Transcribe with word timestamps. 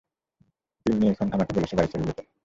তিন্নি 0.85 1.05
এখন 1.13 1.27
আমাকে 1.35 1.51
বলছে 1.55 1.73
বাড়ি 1.77 1.89
ছেড়ে 1.91 2.05
যেতে। 2.07 2.23